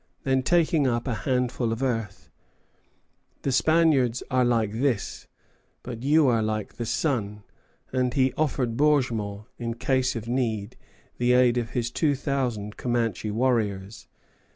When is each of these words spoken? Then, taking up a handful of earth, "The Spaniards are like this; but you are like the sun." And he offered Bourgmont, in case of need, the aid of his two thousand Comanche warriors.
Then, 0.23 0.41
taking 0.41 0.87
up 0.87 1.07
a 1.07 1.13
handful 1.29 1.71
of 1.71 1.83
earth, 1.83 2.31
"The 3.43 3.51
Spaniards 3.51 4.23
are 4.31 4.43
like 4.43 4.71
this; 4.71 5.27
but 5.83 6.01
you 6.01 6.25
are 6.27 6.41
like 6.41 6.77
the 6.77 6.87
sun." 6.87 7.43
And 7.93 8.11
he 8.11 8.33
offered 8.33 8.75
Bourgmont, 8.75 9.45
in 9.59 9.75
case 9.75 10.15
of 10.15 10.27
need, 10.27 10.75
the 11.19 11.33
aid 11.33 11.59
of 11.59 11.69
his 11.77 11.91
two 11.91 12.15
thousand 12.15 12.77
Comanche 12.77 13.29
warriors. 13.29 14.07